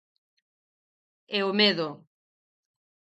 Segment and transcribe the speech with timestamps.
[1.37, 1.87] E o medo.